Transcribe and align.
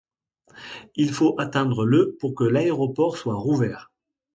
Il 0.95 1.13
faut 1.13 1.35
attendre 1.39 1.85
le 1.85 2.17
pour 2.19 2.33
que 2.33 2.43
l'aéroport 2.43 3.17
soit 3.17 3.35
rouvert. 3.35 3.91